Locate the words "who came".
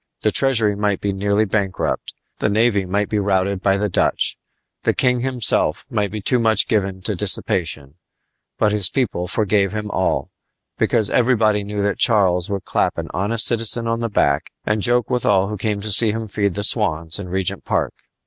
15.49-15.81